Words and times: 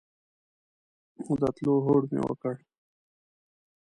د 1.41 1.43
تلو 1.55 1.73
هوډ 1.85 2.03
مو 2.13 2.21
وکړ. 2.29 2.55